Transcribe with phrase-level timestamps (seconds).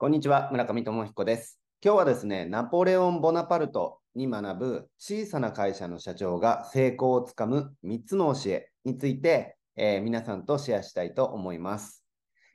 [0.00, 1.60] こんにちは、村上智彦です。
[1.84, 12.02] 今日はですね、ナポレオン・ボナパルトに学ぶ小さな会社の社長が成功をつかむ3つの教えについて、えー皆さんとシェアしたいと思います。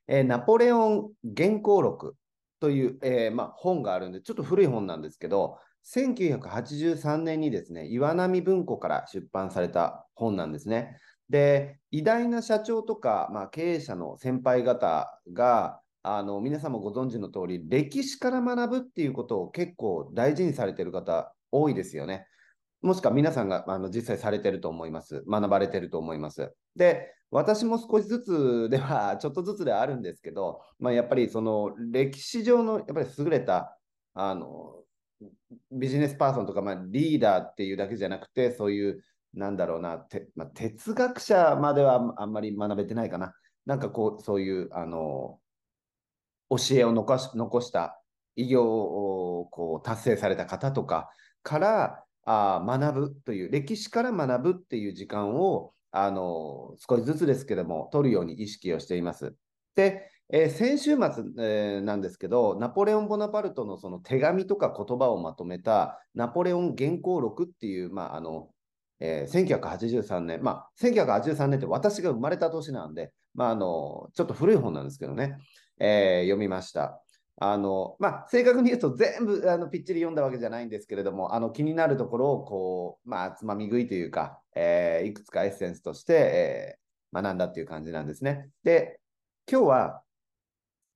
[0.08, 2.16] えーナポレオン原稿録
[2.60, 5.60] という、えーま、本があるんで、ちょっと古い本なんですけど、
[5.94, 10.98] 1983年にですね、岩波文庫から出版された本なんですね。
[11.30, 22.28] で、偉大な社長とか、まあ、経営者の先輩方が、あの皆さんもご存知の通り、歴史から学ぶっていうことを結構大事にされてる方多いですよね。
[22.84, 25.24] もしくは皆さんがあの実際されてると思います。
[25.28, 26.54] 学ばれてると思います。
[26.76, 33.76] で、私も少しずつでは、 ちょっとずつではあるんですけど、まあ、やっぱりその歴史上のやっぱり優れた
[34.14, 34.84] あの
[35.72, 43.34] ビジネスパーソンとか、まあ、リーダーっていうだけじゃなくて、そういう、なんだろうな、てまあ、哲学者まではあんまり学べてないかな。
[43.66, 45.40] なんかこう、そういう、あの、
[46.58, 48.02] 教えを残し残した
[48.36, 51.10] 偉業をこう達成された方とか
[51.44, 59.36] からあ学ぶという、歴史から学ぶっていう時間をあの少しずつですけども、取るように意識をしています。
[59.76, 68.50] で、えー先週末、えーなんですけど、ナポレオン・ボナパルトのその手紙とか言葉をまとめたナポレオン原稿録っていう、まああの
[69.00, 75.38] えー1983年、まあ、1983年って私が生まれた年なんで、まあ、あのちょっと古い本なんですけどね、
[75.80, 77.02] えー読みました。
[77.38, 86.86] あのまあ、正確に言うと全部あのぴっちり読んだわけじゃないんですけれども、あの気になるところをこう、まあ、つまみ食いというか、えーいくつかエッセンスとして、えー
[87.22, 88.50] 学んだっていう感じなんですね。
[88.64, 89.00] で、
[89.50, 90.02] 今日は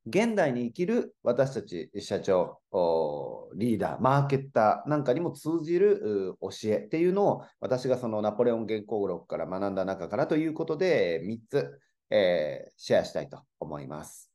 [0.05, 14.28] 現代に生きる私たち社長、おリーダー、マーケッターなんかにも通じる教えっていうのを私がそのナポレオン原稿録から学んだ中からということで3つ、えーシェアしたいと思います。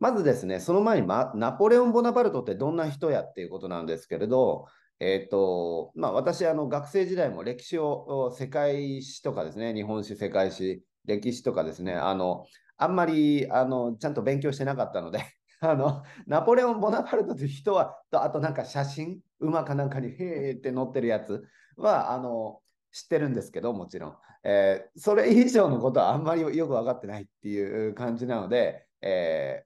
[0.00, 4.66] まずですね、その前に、ま、ナポレオン・ボナパルトってどんな人やっていうことなんですけれど、
[4.98, 12.46] えっ、と、まあ私、あの学生時代も歴史を世界史とかですね、日本史、世界史、歴史とかですね、あの、
[12.78, 15.20] あんまりあのちゃんと勉強してなかったので、
[15.60, 21.44] あのナポレオン・ボナパルトという人は、とあとなんか写真、馬かなんかにへーって載ってるやつ
[21.76, 29.64] はあの知ってるんですけど、もちろん、えーそれ以上のことはあんまりよく分かってないっていう感じなので、え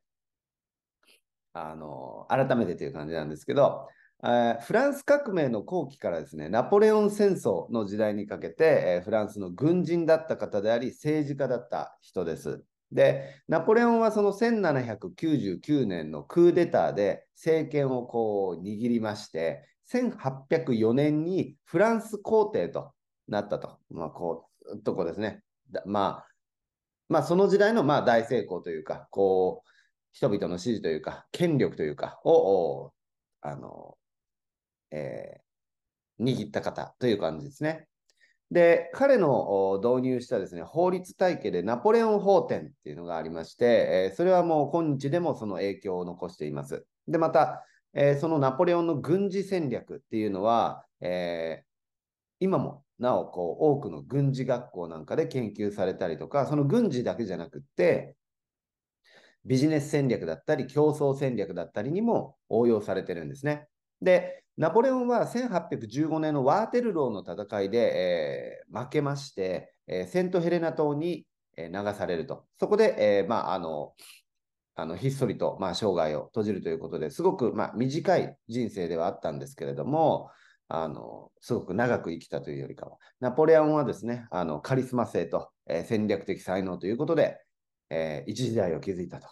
[1.55, 3.89] あの改めてという感じなんですけど、
[4.23, 12.63] えーフランス革命の後期からですね、ナポレオン戦争の時代にかけて、えーフランスの軍人だった方であり、政治家だった人です。
[12.91, 22.93] で、ナポレオンはその1799年のクーデターで政権をこう握りまして、1804年にフランス皇帝と
[23.29, 25.43] なったと、まあ、こう、とこですね。
[25.85, 26.27] まあ、
[27.09, 29.74] まあ、その時代のまあ大成功というか、こう、
[30.15, 32.93] 人々の支持というか、権力というかを、
[33.43, 33.99] あの、
[34.91, 35.45] えー
[36.21, 37.89] 握った方という感じですね。
[38.49, 46.87] で、彼の導入したですね、法律体系でナポレオン法典っていうのがありまして、えーそれはもう今日でもその影響を残しています。
[47.09, 51.67] で、また、えーそのナポレオンの軍事戦略っていうのは、えー
[52.39, 58.15] 今もなおこう多くの軍事学校なんかで研究されたりとか、その軍事だけじゃなくって、
[59.45, 63.69] ビジネス戦略だったり、競争戦略だったりにも応用されてるんですね。
[64.01, 72.47] で、ナポレオンは1815年のワーテルローの戦いで、えー負けまして、えーセントヘレナ島に、え流されると。
[72.59, 73.95] そこで、えまあ、あの、
[74.77, 80.31] あのひっそりと、まあ、生涯を閉じるということですごく、まあ、短い人生ではあったんですけれども、
[80.69, 87.39] あのすごく長く生きたというよりかは、ナポレオンはですね、あのカリスマ性と、え戦略的才能ということで、
[87.91, 89.29] えー一時代を築いたと、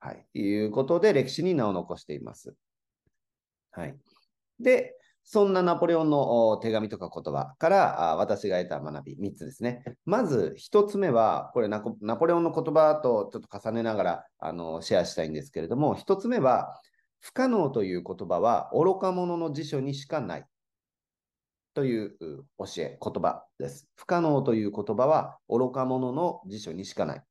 [0.00, 2.54] はい、いうことで歴史に名を残しています。
[3.70, 3.96] はい、
[4.60, 9.82] で、そんなナポレオンの手紙とか言葉からあ私が得た学び3つですね。
[10.04, 16.78] まず1つ目は、これナナポレオンの言葉とちょっと重ねながらあのシェアしたいんですけれども、1つ目は、
[17.20, 20.44] 不可能という言葉は愚か者の辞書にしかない
[21.72, 22.16] という
[22.58, 23.88] 教え、言葉です。
[23.96, 27.22] 不可能という言葉は愚か者の辞書にしかない。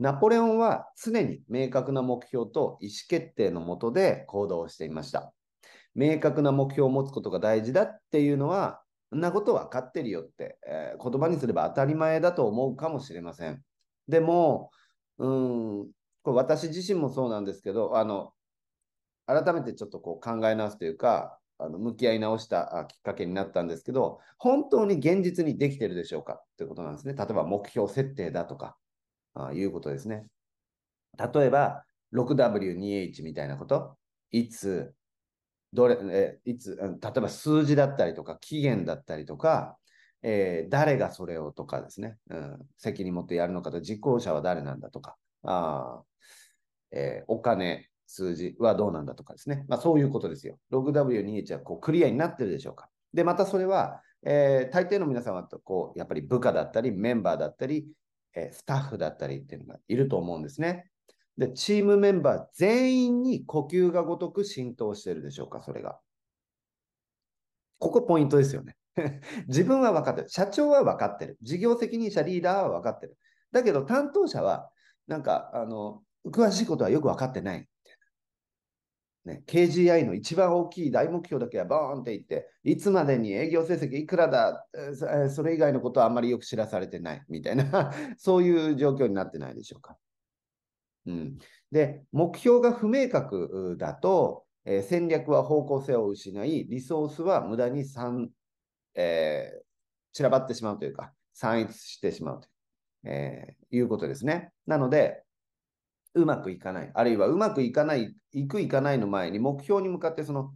[0.00, 5.34] ナポレオンは常に明確な目標と意思決定のもとで行動していました。
[5.94, 13.62] 明確な目標を持つことが大事だっていうのは、そんなこと分かってるよって、えー言葉にすれば当たり前だと思うかもしれません。
[14.08, 14.70] でも、
[15.18, 15.90] うん、
[16.22, 18.32] これ私自身もそうなんですけど、あの、
[19.26, 27.12] 改めてちょっとこう考え直すというか、あの向き合い直したきっかけになったんですけど、本当に現実にできてるでしょうかということなんですね。
[27.14, 28.78] 例えば目標設定だとか、
[29.34, 30.26] あいうことですね。
[31.18, 33.96] 例えば、6W2H みたいなこと
[34.30, 34.92] いつ、
[35.72, 39.76] どれ、えいつ、例えば数字だったりとか、期限だったりとか、
[40.22, 46.02] えー、誰がそれをとかですね、うん、責任持ってやるのかと、実行者は誰なんだとか、あ
[46.92, 49.64] えー、お金、数字はどうなんだとかですね。
[49.68, 50.58] まあ、そういうことですよ。
[50.72, 52.88] 6W2H はこうクリアになってるでしょうか。
[53.14, 57.86] で、またそれは、えー、大抵の皆さんはこう、やっぱり部下だったり、メンバーだったり、
[58.34, 60.90] え、スタッフだったりっていうのがいると思うんですね。
[61.36, 65.98] で、チームメンバー全員に呼吸がごとく浸透してるでしょうか、それが。
[67.78, 68.76] ここポイントですよね。
[69.48, 70.28] 自分は分かってる。
[70.28, 71.38] 社長は分かってる。
[71.42, 73.16] 事業責任者、リーダーは分かってる。
[73.52, 74.70] だけど担当者は、
[75.06, 77.66] なんか、あの、詳しいことはよく分かってない。
[79.24, 84.66] ね、KGI の一番大きい大目標だけはボーンって言って、いつまでに営業成績いくらだ、
[85.30, 89.98] それ以外のことはあんまりよく知らされてないみたいな そういう状況になってないでしょうか。
[91.06, 91.38] うん、
[91.70, 98.30] で、目標が不明確だと、えー、戦略は方向性を失い、リソースは無駄に散、
[98.94, 99.62] えー、
[100.12, 102.50] 散らばってしまうというか、散逸してしまうという、
[103.04, 104.52] えー、いうことですね。
[104.66, 105.24] なので、
[106.14, 110.52] うまくいかない、あるいはうまくいかない、いくいかないの前に目標に向かってその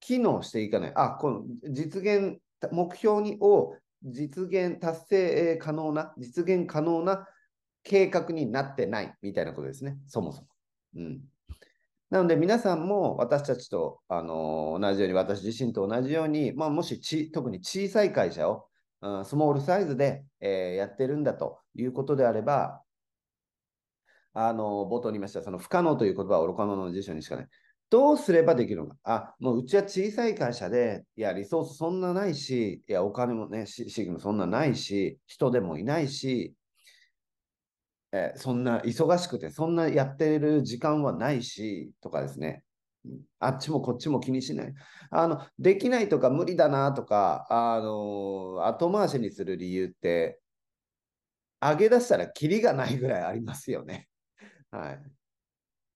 [0.00, 0.92] 機能していかない。
[0.94, 2.38] あ、この実現、
[2.72, 7.26] 目標にを実現、達成可能な、実現可能な
[7.82, 10.48] 計画になってないみたいなことですね、そもそも。
[10.96, 11.20] うん、
[12.10, 18.66] なので皆さんも私たちと、あのー、同じように、私自身と同じように、まあ、もしち特に小さい会社を、
[19.02, 22.82] うん、スモールサイズで、えー、やってるんだということであれば、
[24.34, 27.48] あの、冒頭に言いました、その不可能という言葉は愚か者の辞書にしかない。
[27.90, 28.96] どうすればできるのか。
[29.04, 36.54] あ、もううちは小さい会社で、いや、リソースそんなないし、いや、お金もね、資金もそんなないし、人でもいないし、
[38.12, 42.64] えそんな忙しくて、そんなやってる時間はないし、とかですね。
[43.38, 44.74] あっちもこっちも気にしない。
[45.10, 50.40] あの、できないとか無理だなとか、あの、後回しにする理由って、
[51.60, 54.08] 上げ出したらキリがないぐらいありますよね。
[54.74, 55.02] はい。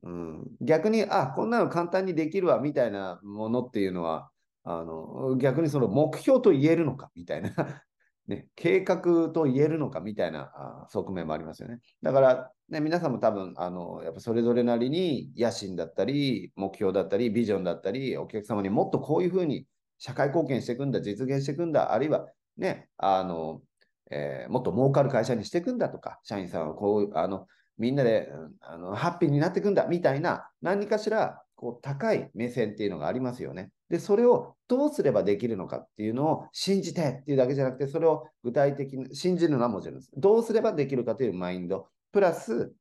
[0.05, 4.31] うん、逆に、あ、こんなの簡単にできるわみたいなものっていうのは、
[4.65, 7.51] あの逆にその目標と言えるのかみたいな
[8.29, 11.81] ね、計画と言えるのかみたいな側面もありますよね。
[12.03, 19.67] だから、ね、皆さんも多分、あのやっぱそれぞれなりに野心だったり、目標だったり、ビジョンだったり、お客様にもっとこういうふうに
[19.97, 22.27] 社会貢献していくんだ、実現していくんだ、あるいは
[22.59, 23.63] ね、あの、
[24.11, 27.47] えー、もっと儲かる会社にしていくんだとか、社員さんはこう、あの、
[27.79, 28.31] みんなで
[28.61, 33.71] あのハッピーになっていくんだみたいな何かしらこう高い目線っていうのがありますよね。
[33.91, 40.11] で、それをどうすればできるのかっていうのを信じてっていうだけじゃなくて、それを具体的に信じるのはもちろんです。
[40.17, 42.73] どうすればできるかというマインド、プラス、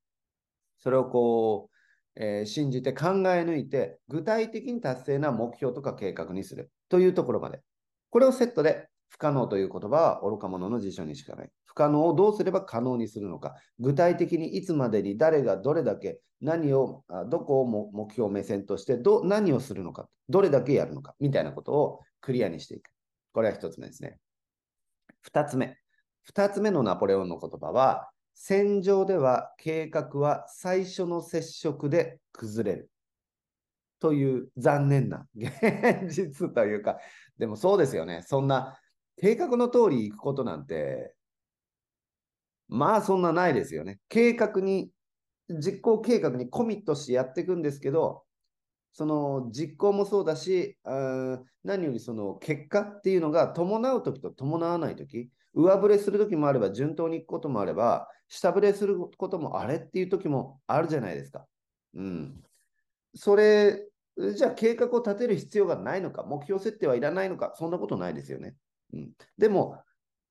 [0.77, 1.69] それをこ
[2.15, 7.61] う、えー、信じて考え抜いて、具体的に達成な目標とか計画にするというところまで。
[8.09, 11.49] これをセットで不可能という言葉は愚か者の辞書にしかない。
[11.65, 13.55] 不可能をどうすれば可能にするのか。
[13.79, 20.07] 具体的にいつまでに誰がどれだけ何を、どこを目標目線としてど何をするのか。
[20.29, 21.15] どれだけやるのか。
[21.19, 22.89] みたいなことをクリアにしていく。
[23.33, 24.19] これは一つ目ですね。
[25.21, 25.77] 二つ目。
[26.23, 32.89] 二つ目のナポレオンの言葉は、戦場では計画は最初の接触で崩れる。
[33.99, 35.51] という残念な現
[36.07, 36.99] 実というか、
[37.39, 38.23] でもそうですよね。
[38.27, 38.79] そんな
[39.19, 41.13] 計画の通り行くことなんて、
[42.67, 43.99] まあそんなないですよね。
[44.09, 44.91] 計画に、
[45.49, 48.23] 実行計画にコミットしてやっていくんですけど、
[48.91, 61.45] その実行もそうだし、あ何よりその結果っていうのが伴うときと伴わないとき、上振れするときもあれば、順当に行くこともあれば、下振れすることもあれっていうときもあるじゃないですか。
[61.95, 62.43] うん。
[63.15, 63.87] それ、
[64.35, 68.55] じゃあ計画を立てる必要がないのか、目標設定はいらないのか、そんなことないですよね。
[68.93, 69.81] うん、でも、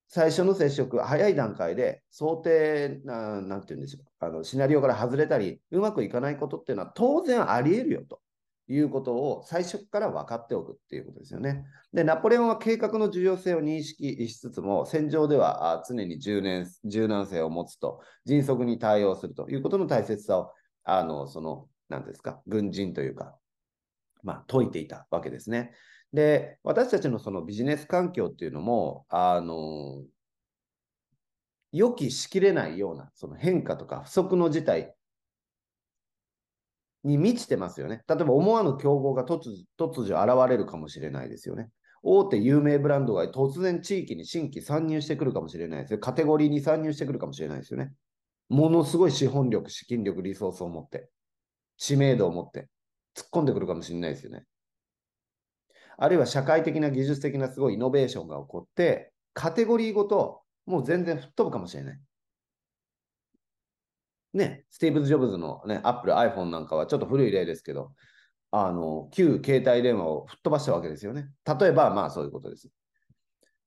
[0.08, 8.20] 最初の接触、早い段階で想定な、なんて言うんでしょうあの、シナリオから外れたり、うまくいかないことっていうのは当然あり得るよと
[8.68, 11.64] いうことを最初から分かっておくっていうことですよね。
[11.92, 20.52] で、ナポレオンは計画の重要性を認識しつつも、戦場では常に柔軟柔軟性を持つと、迅速に対応するということの大切さを、
[20.84, 23.36] あの、その、なんですか、軍人というか、
[24.22, 25.72] まあ、説いていたわけですね。
[26.16, 30.02] で、私たちのそのビジネス環境っていうのも、あの、
[31.72, 34.94] 予期しきれないようなその変化とか不測の事態
[37.04, 38.02] に満ちてますよね。
[38.08, 39.40] 例えば思わぬ競合が突
[39.78, 41.68] 突如現れるかもしれないですよね。
[42.02, 45.98] 大手有名ブランドが突然地域に新規参入してくるかもしれないですよ。
[45.98, 47.92] カテゴリーに参入してくるかもしれないですよね。
[48.48, 51.10] ものすごい資本力、資金力、リソースを持って。
[51.76, 52.70] 知名度を持って
[53.14, 54.46] 突っ込んでくるかもしれないですよね。
[55.98, 62.00] あるいは社会的な技術的なすごいイノベーションが起こって、カテゴリーごともう全然吹っ飛ぶかもしれない。
[64.34, 67.92] ね、スティーブ・ジョブズのね、アップル、iPhone なんかはちょっと古い例ですけど、
[68.50, 71.30] あの、旧携帯電話を吹っ飛ばしたわけですよね。
[71.46, 72.68] 例えば、まあそういうことです。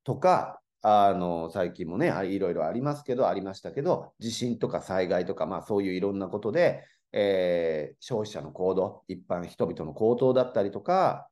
[0.03, 11.27] とか、あの、最近もね、いろいろありますけど、ありましたけど、地震とか災害とか、まあそういういろんなことで、えー、消費者の行動、一般人々の行動だったりとか、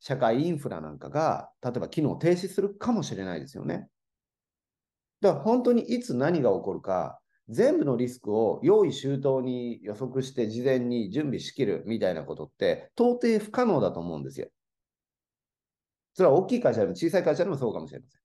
[0.00, 3.88] 社会インフラなんかが、例えば機能停止するかもしれないですよね。
[5.20, 14.48] だから本当にいつ何が起こるか、全部のリスクを用意周到に予測して事前に準備しきるみたいなことって到底不可能だと思うんですよ。
[16.12, 18.20] それは大きい会社でも小さい会社でもそうかもしれません。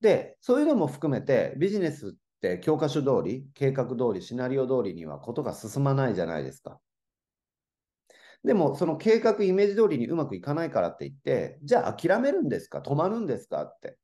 [0.00, 6.80] で、そういうのも含めてビジネスって教科書通り、計画通り、シナリオ通りにはことが進まないじゃないですか。
[8.44, 12.78] でも、その計画、イメージ通りにうまくいかないからって言って、じゃあ諦めるんですか？
[12.78, 13.62] 止まるんですか？
[13.64, 13.98] って。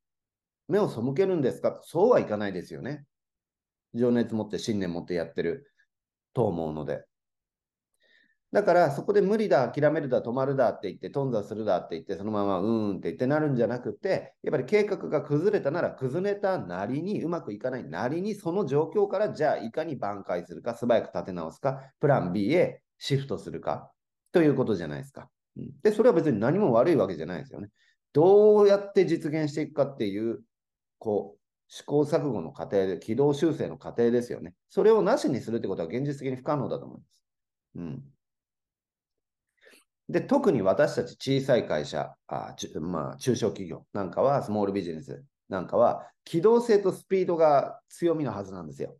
[0.68, 1.78] 目を背けるんですか？
[1.82, 3.04] そうはいかないですよね。
[3.94, 5.70] 情熱持って信念持ってやってる
[6.34, 7.04] と思うので。
[8.52, 23.90] だからそこで無理だ、諦めるだ、止まるだって言って、頓挫するだって言って、そのままうーんって言ってなるんじゃなくて、やっぱり計画が崩れたなら崩れたなりに、うまくいかないなりに、その状況からじゃあいかに挽回するか、素早く立て直すか、プラン B へシフトするか
[24.34, 25.30] ということじゃないですか。
[25.82, 27.68] で、それは別に何も悪いわけじゃないですよね。
[28.12, 30.40] どうやって実現していくかっていう
[30.98, 34.54] こう、試行錯誤の過程で、軌道修正の過程ですよね。
[34.70, 37.08] それをなしにするってことは現実的に不可能だと思います。
[37.76, 38.04] うん。
[40.08, 48.96] で、特に私たち小さい会社、あまあ、中小企業なんかは、スモールビジネスなんかは、機動性とスピードが強みのはずなんですよ。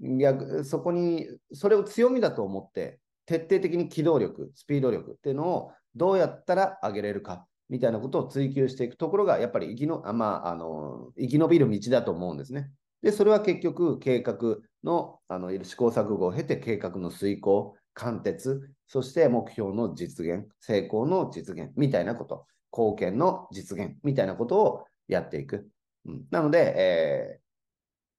[0.00, 12.70] 逆そこに、それを強みだと思って、徹底的に機動力、スピード力っていうのをどうやったら上げれるかみたいなことを追求していくところが、やっぱり生きの、まあ、あの生き延びる道だと思うんですね。
[13.02, 25.68] で、それは結局、計画のあの試行錯誤を経て、計画の遂行、貫徹、そして目標の実現、成功の実現みたいなこと、貢献の実現みたいなことをやっていく。
[26.06, 27.40] うん、なので、えー、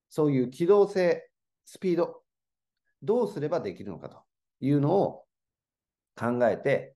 [0.10, 1.28] そういう機動性、
[1.66, 2.22] スピード、
[3.02, 4.29] どうすればできるのかと
[4.62, 5.24] いうのを
[6.16, 6.96] 考えて、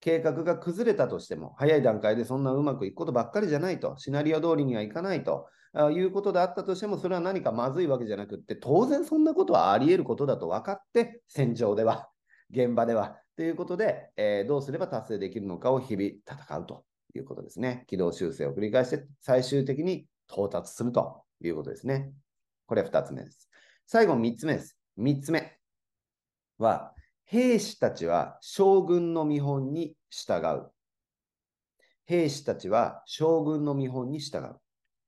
[0.00, 5.48] 計画が崩れたとしても、早い段階でそんなうまくいくことばっかりじゃないと、シナリオ通りにはいかないと
[5.92, 12.08] いうことであったとしても、それは何かまずいわけじゃなくって、当然そんなことはあり得ることだと分かって、戦場では、
[12.50, 17.84] 現場では、ということで、えー、どうすれば達成できるのかを日々戦うということですね。
[17.86, 22.12] 軌道修正を繰り返して、最終的に到達するということですね。
[22.66, 23.48] これ2つ目です。
[23.86, 24.76] 最後3つ目です。
[24.98, 25.58] 3つ目
[26.58, 26.92] は、
[27.32, 30.70] 兵士たちは将軍の見本に従う。
[32.04, 34.56] 兵士たちは将軍の見本に従う。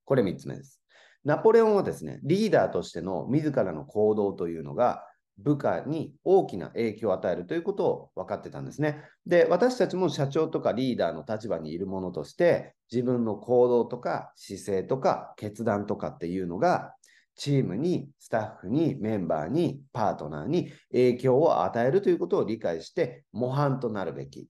[0.06, 0.80] これ3つ目です。
[1.22, 5.04] ナポレオンはですね、リーダーとしての自らの行動というのが
[5.36, 9.02] 部下に大きな影響を与えるということを分かってたんですね。
[9.26, 16.94] で、私たちも社長とかリーダーの立場にいるものとして、自分の行動とか姿勢とか決断とかっていうのが
[17.36, 24.48] チームに、スタッフに、メンバーに、パートナーに影響を与えるということを理解して、模範となるべき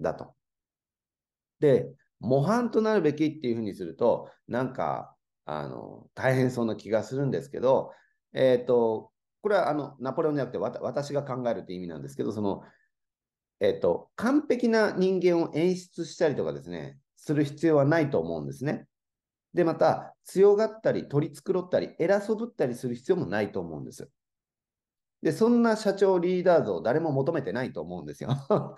[0.00, 0.34] だと。
[1.60, 7.92] で、模範となるべきっていうふうにすると、なんか、あの、大変そうな気がするんですけど、
[8.32, 9.10] えっ、ー、と、
[9.40, 12.62] これはあのナポレオンじゃなくて私が考えるって意味なんですけど、その、
[13.60, 18.86] えっ、ー、と、完璧な人間を演出したりとかですね、する必要はないと思うんですね。
[19.54, 24.10] で、また、強がったり、取り繕ったり、偉そぶったりする必要もないと思うんです。
[25.22, 28.30] で、そんな社長リーダー像、誰も求めてないと思うんですよ。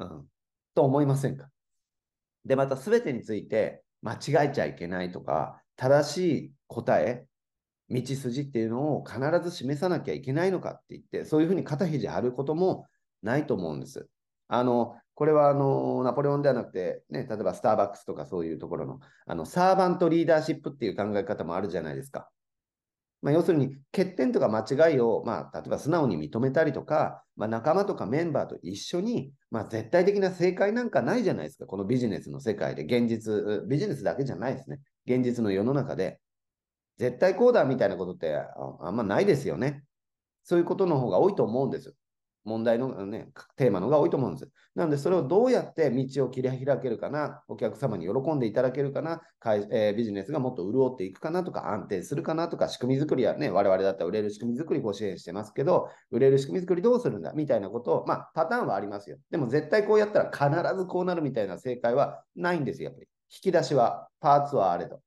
[0.00, 0.28] うん、
[0.74, 1.50] と思いませんか？
[2.44, 7.26] で、また、すべてについて間違えちゃいけないとか、正しい答え、
[7.90, 12.86] 道筋っていうのを必ず示さなきゃいけないのかって言って、そういうふうに肩肘張ることも
[13.22, 14.08] ないと思うんです。
[14.48, 22.28] あの、これはあのナポレオンではなくて、ね、例えばスターバックスとかそういうところのあのサーバントリーダーシップっていう考え方もあるじゃないですか。
[23.22, 36.18] まあ、要するに欠点とか間違いを、まあ、例えば素直に認めたりとか、まあ、仲間とかメンバーと一緒に、まあ、絶対的な正解なんかないじゃないですか、このビジネスの世界で、現実、ビジネスだけじゃないですね、現実の世の中で、
[36.98, 38.36] 絶対こうだみたいなことって
[38.80, 39.84] あんまないですよね。
[40.42, 41.94] そういうことの方が多いと思うんです。
[42.44, 44.50] 問題の、ね、テーマのが多いと思うんです。
[44.74, 49.22] なので、それをどうやって道を切り開けるかな、お客様に喜んでいただけるかな、
[49.70, 59.18] えー、ビジネスがもっと潤っていくかなとか、安定するかなとか、仕組み作りはね、我々だったら売れる仕組み作りご支援してますけど、売れる仕組み作りどうするんだみたいなことを、まあ、パターンはありますよ。
[59.30, 63.08] でも絶対こうやったら必ずこうなるみたいな正解はないんですよ、やっぱり。
[63.30, 65.00] 引き出しは、パーツはあれと。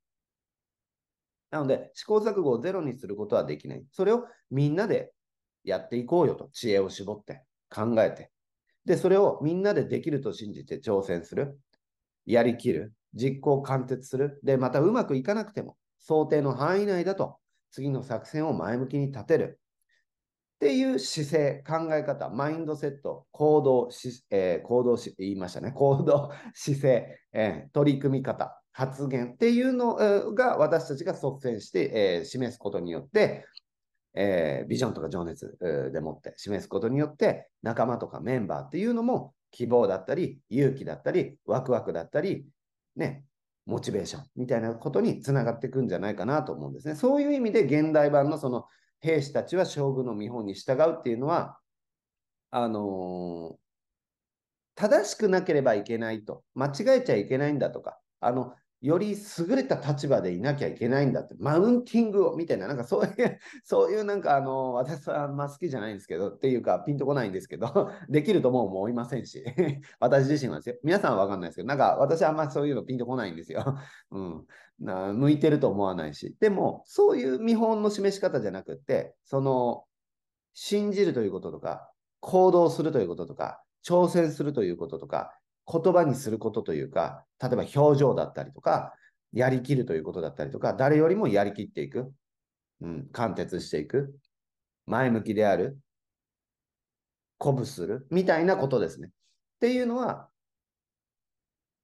[1.51, 3.84] なので、試行錯誤をゼロにすることはできない。
[3.92, 5.12] それをみんなで
[5.65, 8.31] やっていこうよと、知恵を絞って考えて。
[8.86, 11.60] で、それをみんなでできると信じて挑戦する。
[12.25, 12.93] やりきる。
[13.13, 14.39] 実行貫徹する。
[14.43, 17.38] で、またうまくいかなくても、想定の範囲内だと、
[17.72, 19.60] 次の作戦を前向きに立てる。
[20.55, 25.72] っていう姿勢、考え方、マインドセット、行動し、えー、行動し、言いましたね。
[25.72, 29.95] 行動、姿勢、えー、取り組み方、発言っていうの
[30.34, 33.45] が私たちが率先して、えー、示すことによって、
[34.15, 35.57] えー、ビジョンとか情熱
[35.91, 42.48] でもって示すことによって、仲間とかメンバーっていうのも希望だったり、勇気だったり、ワクワクだったり、
[42.95, 43.25] ね、
[43.65, 46.95] モチベーションみたいなことにつながっていくんじゃないかなと思うんですね。
[46.95, 48.65] そういう意味で現代版のその
[49.01, 51.57] 兵士たちは将軍の見本に従うっていうのは、
[52.51, 53.57] あのー、
[54.75, 69.44] 正しくなければいけないと、間違えちゃいけないんだとか、あの、より優れた立場でいなきゃいけないんだって、マウンティングをみたいな、なんかそういう、 そういうなんかあの、私はあんま好きじゃないんですけど、っていうかピンとこないんですけど、 できるとも思いませんし、
[70.00, 70.75] 私自身はですよ。
[70.84, 73.77] 皆さんはわかんないですけど、なんか私はあんまそういうのピンとこないんですよ。
[74.12, 74.46] うん。
[74.79, 76.36] な向いてると思わないし。
[76.39, 79.86] でも、そういう見本の示し方じゃなくって、その、
[80.53, 81.89] 信じるということとか、
[82.20, 85.38] 行動するということとか、挑戦するということとか、
[85.72, 88.93] 言葉にすることというか、例えば表情だったりとか、
[89.34, 92.13] やりきるということだったりとか、誰よりもやりきっていく、
[92.81, 94.15] うん、貫徹していく、
[94.86, 95.77] 前向きである、
[97.39, 99.07] 鼓舞する、みたいなことですね。
[99.07, 99.12] っ
[99.60, 100.29] ていうのは、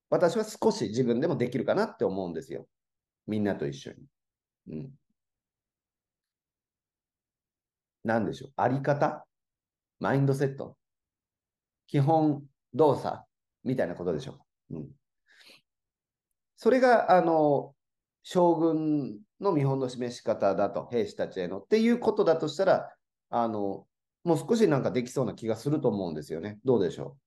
[0.10, 2.68] 私は少し自分でもできるかなって思うんですよ。
[3.28, 3.98] みんなと一緒に。
[4.70, 4.92] うん。
[8.04, 8.54] 何でしょう。
[8.58, 9.26] あり方？
[10.00, 10.76] マインドセット？
[11.88, 13.24] 基本動作？
[13.64, 14.78] みたいなことでしょう。
[14.78, 14.90] うん、
[16.58, 17.74] それが、あの、
[18.24, 22.90] 将軍の見本の示し方だと、兵士たちへのっていうことだとしたら、
[23.30, 23.88] あの、
[24.24, 26.60] もう少しなんかできそうな気がすると思うんですよね。
[26.64, 27.22] どうでしょう。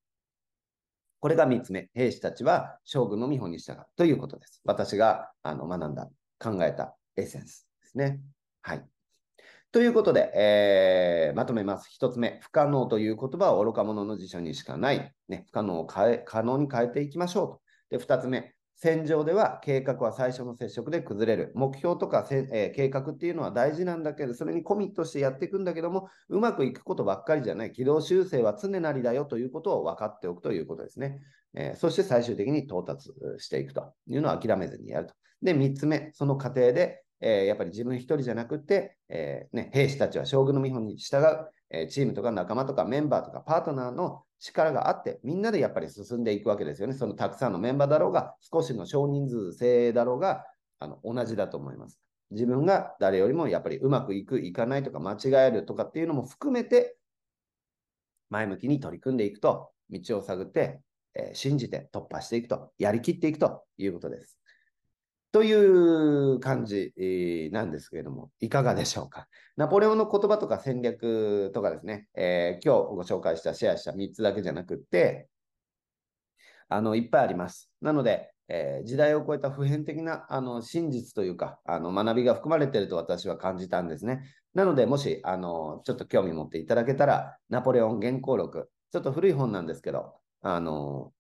[1.20, 1.88] これが3つ目。
[1.94, 4.61] 兵士たちは将軍の見本に従うということです。
[4.64, 8.20] 私があの学んだ、考えたエッセンスですね。
[8.62, 8.94] はい。
[9.75, 11.89] ということで、えー、まとめます。
[11.91, 15.13] 一つ目、不可能という言葉は愚か者の辞書にしかない。
[15.27, 17.61] ね、不可能を変え可能に変えていきましょうと。
[17.91, 21.53] で、二つ目、戦場では計画は最初の接触で崩れる。
[21.57, 27.73] 目標とかせ、えー、計画っていうのは大事なんだけど、それにコミットしてやっていくんだけども、うまくいくことばっかりじゃない。
[27.73, 31.19] 軌道修正は常なりだよということを分かっておくということですね。
[31.55, 35.15] えー、そして最終的に到達していくというのは諦めずにやると。
[35.43, 46.94] で、三つ目、その過程で、えー、やっぱり自分一人じゃなくて、えー、ね、兵士たちは将軍の見本に従う、え、チームとか仲間とかメンバーとかパートナーの力があって、みんなでやっぱり進んでいくわけですよね。
[46.94, 50.44] そのたくさんのメンバーだろうが、少しの少人数制だろうが、
[50.79, 51.98] あの同じだと思います。
[52.31, 56.96] 自分が誰よりもやっぱりうまくいく、いかないとか間違えるとかっていうのも含めて、
[58.31, 60.81] 前向きに取り組んでいくと、道を探って、
[61.14, 64.38] えー、信じて突破していくと、やりきっていくということです。
[65.35, 66.92] という感じ
[67.51, 69.27] なんですけれども、いかがでしょうか？
[69.57, 75.27] ナポレオンの言葉とか戦略とかですね、えー、今日ご紹介した、シェアした3つだけじゃなくって、
[76.68, 77.68] あの、いっぱいあります。
[77.81, 84.23] なので、えー、時代を超えた普遍的なあの真実というか、あの学びが含まれていると私は感じたんですね。
[84.55, 91.12] なので、もし、あの、ちょっと興味持っていただけたら、ナポレオン原稿録、ちょっと古い本なんですけど、あの、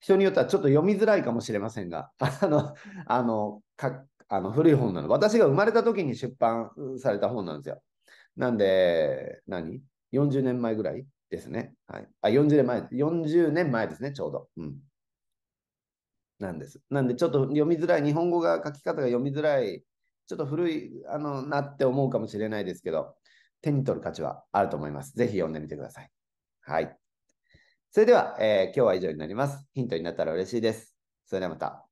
[0.00, 2.74] 人によってはちょっと読みづらいかもしれませんが、 あの、
[3.06, 5.08] あの、かあの古い本なの。
[5.08, 7.82] 私が生まれた時に出版された本なんですよ。
[8.36, 9.82] なんで、何
[10.12, 11.74] ?40 年前ぐらいですね。
[11.86, 12.08] はい。
[12.22, 14.48] あ、40年前、40年前ですね、ちょうど。
[14.56, 14.78] うん。
[16.38, 16.80] なんです。
[16.90, 19.82] なんで、ちょっと読みづらい、日本語が書き方が読みづらい、
[20.26, 23.16] ちょっと古いあのなって思うかもしれないですけど、
[23.62, 25.16] 手に取る価値はあると思います。
[25.16, 26.10] ぜひ読んでみてください。
[26.62, 26.96] はい。
[27.98, 29.66] それでは、えー、今日は以上になります。
[29.74, 30.94] ヒントになったら嬉しいです。
[31.26, 31.87] それではまた。